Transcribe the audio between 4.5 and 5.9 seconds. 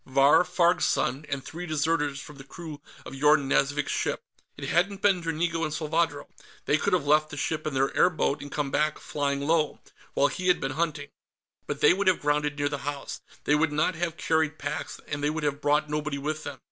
It hadn't been Dranigo and